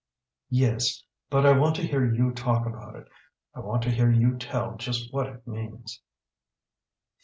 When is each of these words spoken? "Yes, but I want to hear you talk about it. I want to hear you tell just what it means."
"Yes, 0.49 1.03
but 1.29 1.45
I 1.45 1.55
want 1.55 1.75
to 1.75 1.83
hear 1.85 2.03
you 2.11 2.31
talk 2.31 2.65
about 2.65 2.95
it. 2.95 3.07
I 3.53 3.59
want 3.59 3.83
to 3.83 3.91
hear 3.91 4.09
you 4.11 4.35
tell 4.35 4.75
just 4.75 5.13
what 5.13 5.27
it 5.27 5.45
means." 5.45 6.01